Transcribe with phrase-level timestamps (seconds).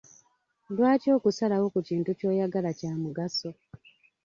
[0.73, 3.49] Lwaki okusalawo ku kintu ky'oyagala kya mugaso?